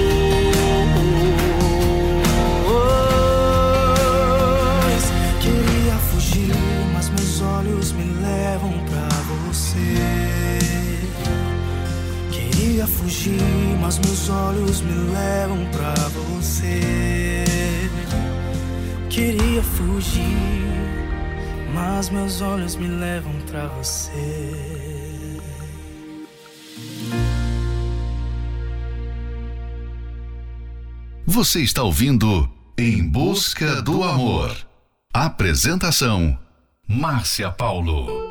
Fugir, 13.01 13.77
mas 13.79 13.97
meus 13.99 14.29
olhos 14.29 14.81
me 14.81 14.93
levam 15.11 15.65
pra 15.71 15.93
você. 16.09 17.43
Queria 19.09 19.63
fugir, 19.63 20.21
mas 21.73 22.09
meus 22.09 22.41
olhos 22.41 22.75
me 22.75 22.87
levam 22.87 23.33
pra 23.49 23.67
você. 23.67 25.39
Você 31.25 31.61
está 31.61 31.83
ouvindo 31.83 32.49
Em 32.77 33.07
Busca 33.07 33.81
do 33.81 34.03
Amor. 34.03 34.55
Apresentação: 35.13 36.37
Márcia 36.87 37.49
Paulo. 37.51 38.30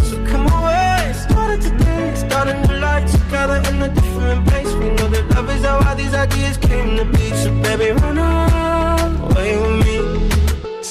Started 1.51 1.77
today. 1.77 2.15
Starting 2.15 2.63
to 2.63 2.73
life 2.79 3.11
together 3.11 3.61
in 3.69 3.81
a 3.81 3.89
different 3.89 4.47
place. 4.47 4.73
We 4.73 4.89
know 4.91 5.09
that 5.09 5.29
love 5.35 5.49
is 5.49 5.65
how 5.65 5.85
all 5.85 5.95
these 5.97 6.13
ideas 6.13 6.55
came 6.55 6.95
to 6.95 7.03
be. 7.03 7.29
So 7.35 7.51
baby, 7.61 7.91
run 7.91 8.17
away 8.17 9.57
with 9.57 9.85
me. 9.85 10.20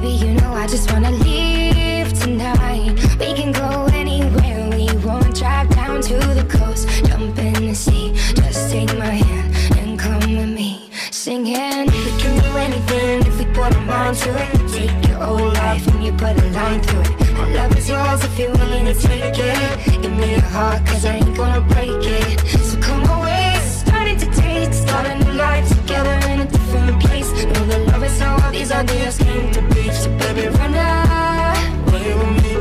Baby, 0.00 0.14
you 0.14 0.34
know 0.34 0.52
I 0.52 0.68
just 0.68 0.92
wanna 0.92 1.10
leave 1.10 2.12
tonight. 2.12 2.94
We 3.18 3.34
can 3.34 3.50
go 3.50 3.88
anywhere 3.92 4.70
we 4.70 4.86
want. 5.04 5.34
Drive 5.34 5.68
down 5.70 6.00
to 6.02 6.14
the 6.38 6.46
coast, 6.48 6.86
jump 7.04 7.36
in 7.36 7.66
the 7.66 7.74
sea. 7.74 8.12
Just 8.34 8.70
take 8.70 8.96
my 8.96 9.14
hand 9.26 9.56
and 9.76 9.98
come 9.98 10.20
with 10.36 10.50
me, 10.50 10.88
singing. 11.10 11.86
We 11.86 12.10
can 12.22 12.34
do 12.46 12.58
anything 12.58 13.26
if 13.26 13.38
we 13.40 13.46
put 13.46 13.74
our 13.74 13.86
mind 13.86 14.16
to 14.18 14.30
it. 14.40 14.68
Take 14.72 15.08
your 15.08 15.18
whole 15.18 15.50
life 15.64 15.84
and 15.88 16.04
you 16.04 16.12
put 16.12 16.38
a 16.38 16.46
line 16.50 16.80
through 16.80 17.00
it. 17.00 17.32
My 17.32 17.52
love 17.54 17.76
is 17.76 17.88
yours 17.88 18.22
if 18.22 18.38
you're 18.38 18.52
willing 18.52 18.84
to 18.84 18.94
take 18.94 19.36
it. 19.36 20.00
Give 20.00 20.12
me 20.12 20.30
your 20.30 20.48
heart, 20.54 20.86
cause 20.86 21.04
I 21.06 21.16
ain't 21.16 21.36
gonna 21.36 21.60
break 21.60 22.04
it. 22.04 22.38
So 22.60 22.80
come 22.80 23.02
away, 23.18 23.58
starting 23.64 24.16
to 24.18 24.26
taste, 24.26 24.82
start 24.82 25.06
a 25.08 25.18
new 25.24 25.27
life 25.38 25.68
together 25.68 26.16
in 26.30 26.40
a 26.40 26.46
different 26.46 27.00
place. 27.00 27.30
Know 27.44 27.64
the 27.66 27.78
love 27.90 28.02
is 28.02 28.18
how 28.18 28.36
all 28.42 28.50
these 28.50 28.72
ideas 28.72 29.18
came 29.18 29.52
to 29.52 29.62
be. 29.72 29.90
So 29.92 30.10
baby, 30.18 30.48
run 30.58 30.74
away 30.74 32.08
with 32.18 32.42
me. 32.42 32.54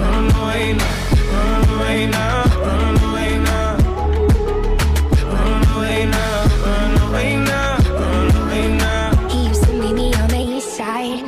Run 0.00 0.26
away 0.42 0.74
now, 0.74 1.32
run 1.32 1.64
away 1.74 2.06
now, 2.06 2.44
run 2.68 2.96
away 3.08 3.30
now. 3.48 3.70
Run 5.32 5.62
away 5.76 5.98
now, 6.06 6.38
run 6.66 6.92
away 7.06 7.30
now. 8.76 9.28
He 9.28 9.48
used 9.48 9.64
to 9.64 9.72
meet 9.72 9.94
me 9.94 10.14
on 10.14 10.28
the 10.28 10.42
east 10.56 10.76
side. 10.76 11.24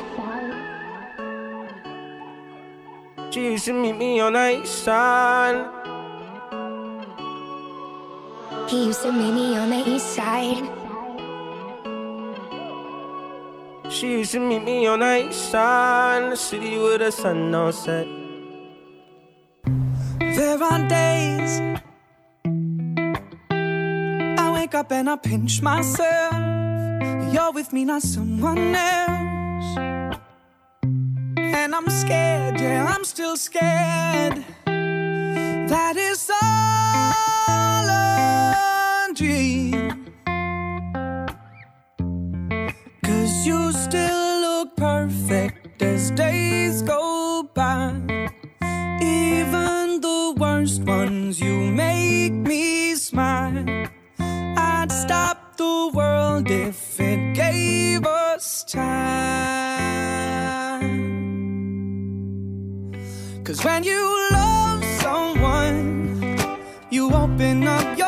Used 3.32 3.66
to 3.66 3.72
meet 3.72 3.96
me 3.96 4.20
on 4.20 4.32
the 4.34 4.60
east 4.62 4.84
side. 4.84 5.77
He 8.68 8.86
used 8.86 9.02
to 9.02 9.12
meet 9.12 9.32
me 9.32 9.56
on 9.56 9.70
the 9.70 9.82
east 9.88 10.14
side. 10.14 10.62
She 13.90 14.18
used 14.18 14.32
to 14.32 14.40
meet 14.40 14.62
me 14.62 14.86
on 14.86 15.00
the 15.00 15.28
east 15.28 15.50
side, 15.50 16.24
in 16.24 16.30
the 16.30 16.36
city 16.36 16.76
with 16.76 17.00
the 17.00 17.10
sun 17.10 17.54
on 17.54 17.72
set. 17.72 18.06
There 20.20 20.62
are 20.62 20.88
days 20.88 21.62
I 24.38 24.52
wake 24.52 24.74
up 24.74 24.92
and 24.92 25.08
I 25.08 25.16
pinch 25.16 25.62
myself. 25.62 26.34
You're 27.32 27.52
with 27.52 27.72
me, 27.72 27.86
not 27.86 28.02
someone 28.02 28.74
else. 28.74 29.78
And 31.38 31.74
I'm 31.74 31.88
scared, 31.88 32.60
yeah, 32.60 32.84
I'm 32.86 33.04
still 33.04 33.38
scared. 33.38 34.44
That 34.66 35.96
is 35.96 36.30
all 36.30 37.88
a 37.88 38.17
dream. 39.18 40.06
Cause 43.02 43.46
you 43.46 43.72
still 43.72 44.40
look 44.46 44.76
perfect 44.76 45.82
as 45.82 46.12
days 46.12 46.82
go 46.82 47.42
by. 47.52 47.94
Even 49.02 50.00
the 50.00 50.34
worst 50.38 50.82
ones, 50.82 51.40
you 51.40 51.56
make 51.72 52.32
me 52.32 52.94
smile. 52.94 53.64
I'd 54.20 54.92
stop 54.92 55.56
the 55.56 55.90
world 55.92 56.48
if 56.48 57.00
it 57.00 57.34
gave 57.34 58.06
us 58.06 58.62
time. 58.62 58.88
Cause 63.42 63.64
when 63.64 63.82
you 63.82 64.28
love 64.30 64.84
someone, 65.02 66.38
you 66.90 67.10
open 67.12 67.66
up 67.66 67.98
your 67.98 68.07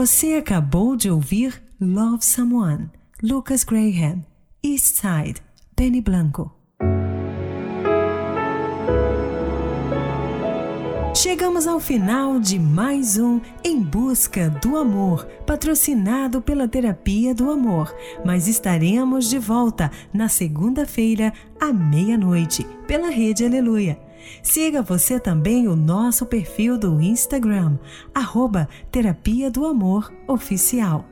Você 0.00 0.34
acabou 0.34 0.94
de 0.94 1.10
ouvir 1.10 1.60
Love 1.80 2.24
Someone, 2.24 2.88
Lucas 3.20 3.64
Graham, 3.64 4.24
East 4.62 4.94
Side, 4.94 5.42
Benny 5.76 6.00
Blanco. 6.00 6.52
Chegamos 11.16 11.66
ao 11.66 11.80
final 11.80 12.38
de 12.38 12.60
mais 12.60 13.18
um 13.18 13.40
Em 13.64 13.82
Busca 13.82 14.48
do 14.62 14.76
Amor, 14.76 15.26
patrocinado 15.44 16.40
pela 16.40 16.68
Terapia 16.68 17.34
do 17.34 17.50
Amor. 17.50 17.92
Mas 18.24 18.46
estaremos 18.46 19.28
de 19.28 19.40
volta 19.40 19.90
na 20.14 20.28
segunda-feira, 20.28 21.32
à 21.60 21.72
meia-noite, 21.72 22.64
pela 22.86 23.10
Rede 23.10 23.44
Aleluia. 23.44 23.98
Siga 24.42 24.82
você 24.82 25.18
também 25.18 25.68
o 25.68 25.76
nosso 25.76 26.26
perfil 26.26 26.78
do 26.78 27.00
Instagram, 27.00 27.78
arroba 28.14 28.68
Terapia 28.90 29.50
do 29.50 29.66
Amor 29.66 30.12
Oficial. 30.26 31.04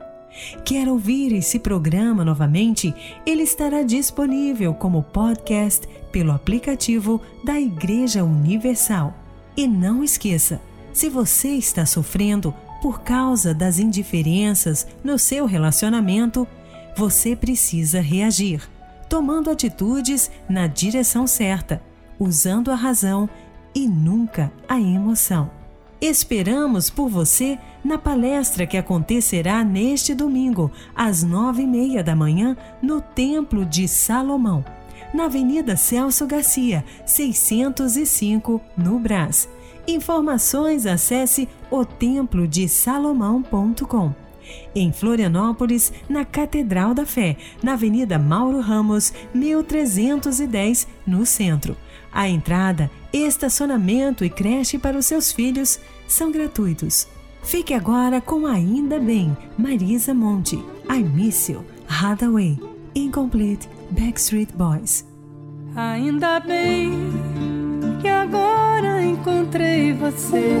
Quer 0.63 0.87
ouvir 0.87 1.33
esse 1.33 1.59
programa 1.59 2.23
novamente? 2.23 2.93
Ele 3.25 3.43
estará 3.43 3.81
disponível 3.81 4.73
como 4.73 5.03
podcast 5.03 5.87
pelo 6.11 6.31
aplicativo 6.31 7.21
da 7.43 7.59
Igreja 7.59 8.23
Universal. 8.23 9.15
E 9.55 9.67
não 9.67 10.03
esqueça, 10.03 10.61
se 10.93 11.09
você 11.09 11.49
está 11.49 11.85
sofrendo 11.85 12.53
por 12.81 13.01
causa 13.01 13.53
das 13.53 13.79
indiferenças 13.79 14.87
no 15.03 15.17
seu 15.17 15.45
relacionamento, 15.45 16.47
você 16.95 17.35
precisa 17.35 17.99
reagir, 17.99 18.61
tomando 19.09 19.49
atitudes 19.49 20.29
na 20.47 20.67
direção 20.67 21.25
certa, 21.25 21.81
usando 22.19 22.71
a 22.71 22.75
razão 22.75 23.27
e 23.73 23.87
nunca 23.87 24.51
a 24.67 24.79
emoção. 24.79 25.49
Esperamos 25.99 26.91
por 26.91 27.09
você 27.09 27.57
na 27.83 27.97
palestra 27.97 28.67
que 28.67 28.77
acontecerá 28.77 29.63
neste 29.63 30.13
domingo, 30.13 30.71
às 30.95 31.23
nove 31.23 31.63
e 31.63 31.67
meia 31.67 32.03
da 32.03 32.15
manhã, 32.15 32.55
no 32.81 33.01
Templo 33.01 33.65
de 33.65 33.87
Salomão, 33.87 34.63
na 35.11 35.25
Avenida 35.25 35.75
Celso 35.75 36.27
Garcia, 36.27 36.85
605, 37.05 38.61
no 38.77 38.99
Brás. 38.99 39.49
Informações 39.87 40.85
acesse 40.85 41.49
otemplodesalomão.com. 41.71 44.13
Em 44.75 44.91
Florianópolis, 44.91 45.91
na 46.07 46.23
Catedral 46.23 46.93
da 46.93 47.03
Fé, 47.05 47.37
na 47.63 47.73
Avenida 47.73 48.19
Mauro 48.19 48.59
Ramos, 48.59 49.11
1310, 49.33 50.87
no 51.05 51.25
centro. 51.25 51.75
A 52.17 52.27
entrada, 52.27 52.89
estacionamento 53.13 54.25
e 54.25 54.29
creche 54.31 54.79
para 54.79 54.97
os 54.97 55.05
seus 55.05 55.31
filhos 55.31 55.79
são 56.07 56.31
gratuitos. 56.31 57.07
Fique 57.43 57.75
agora 57.75 58.19
com 58.19 58.47
Ainda 58.47 58.99
Bem, 58.99 59.37
Marisa 59.55 60.15
Monte. 60.15 60.55
I 60.89 61.03
Miss 61.03 61.47
You, 61.47 61.63
Hathaway, 61.87 62.59
Incomplete, 62.95 63.69
Backstreet 63.91 64.51
Boys. 64.53 65.05
Ainda 65.75 66.39
bem 66.39 66.89
que 68.01 68.07
agora 68.07 69.05
encontrei 69.05 69.93
você. 69.93 70.57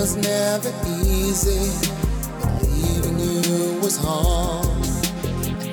was 0.00 0.16
never 0.16 0.72
easy. 1.04 1.68
Leaving 2.62 3.18
you 3.20 3.78
was 3.80 3.98
hard. 3.98 4.66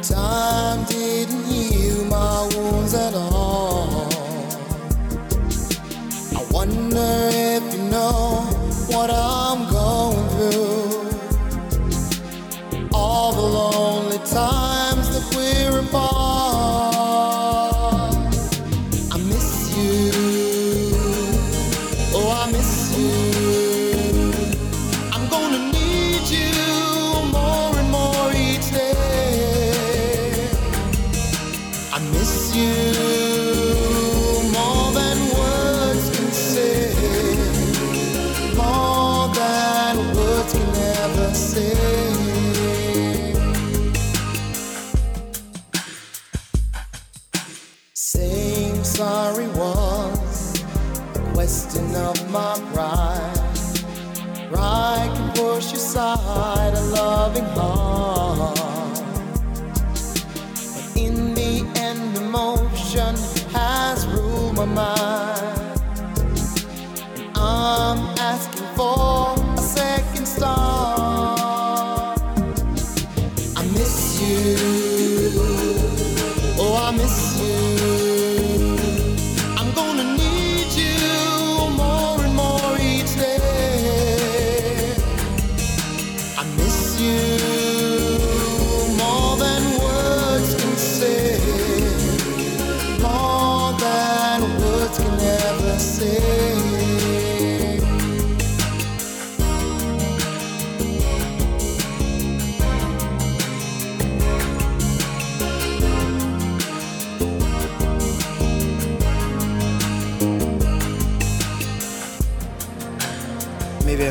Time 0.03 0.83
didn't 0.83 1.45
heal 1.45 2.03
my 2.05 2.49
wounds 2.53 2.93
at 2.93 3.13
all. 3.13 4.09
I 6.35 6.45
wonder 6.51 7.46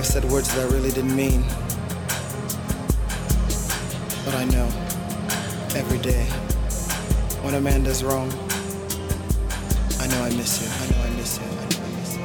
said 0.07 0.25
words 0.31 0.55
that 0.55 0.65
I 0.65 0.73
really 0.73 0.93
didn't 0.93 1.17
mean. 1.17 1.43
But 4.25 4.35
I 4.37 4.45
know 4.45 4.69
every 5.75 5.99
day 5.99 6.25
when 7.43 7.55
a 7.55 7.61
man 7.61 7.83
does 7.83 8.05
wrong, 8.05 8.31
I 9.99 10.07
know 10.07 10.23
I 10.23 10.31
miss 10.31 10.63
you. 10.63 10.69
I 10.71 10.87
know 10.91 11.01
I 11.03 11.11
miss 11.17 11.39
you. 11.39 11.45
I 11.51 11.59
know 11.59 11.83
I 11.83 11.91
miss 11.99 12.17
you. 12.17 12.25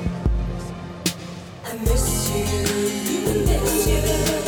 I 1.66 1.74
miss 1.78 2.30
you. 2.30 2.44
I 3.32 3.46
miss 3.48 3.88
you. 3.88 4.38
I 4.38 4.41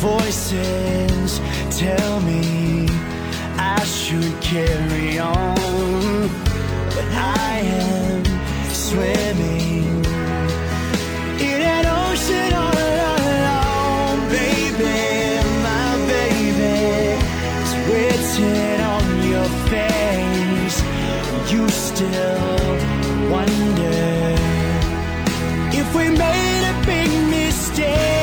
Voices 0.00 1.40
tell 1.76 2.20
me 2.20 2.86
I 3.58 3.82
should 3.84 4.40
carry 4.40 5.18
on, 5.18 6.28
but 6.94 7.08
I 7.12 7.62
am 7.66 8.24
swimming 8.72 10.04
in 11.40 11.60
an 11.76 11.84
ocean 11.84 12.52
all 12.62 12.78
alone, 13.42 14.20
baby, 14.30 15.00
my 15.66 15.88
baby. 16.14 17.18
It's 17.58 17.74
written 17.88 18.80
on 18.94 19.06
your 19.32 19.48
face. 19.72 20.78
You 21.52 21.68
still 21.70 22.68
wonder 23.32 24.36
if 25.74 25.92
we 25.92 26.08
made 26.08 26.62
a 26.70 26.86
big 26.86 27.10
mistake. 27.28 28.17